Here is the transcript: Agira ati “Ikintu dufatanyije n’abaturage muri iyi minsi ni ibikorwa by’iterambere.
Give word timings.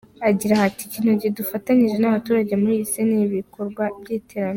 Agira 0.29 0.55
ati 0.67 0.81
“Ikintu 0.85 1.33
dufatanyije 1.39 1.95
n’abaturage 1.99 2.53
muri 2.61 2.71
iyi 2.75 2.81
minsi 2.83 2.97
ni 3.07 3.17
ibikorwa 3.25 3.83
by’iterambere. 3.99 4.49